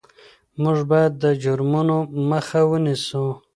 موږ 0.61 0.77
باید 0.91 1.13
د 1.23 1.25
جرمونو 1.43 1.97
مخه 2.29 2.61
ونیسو. 2.69 3.25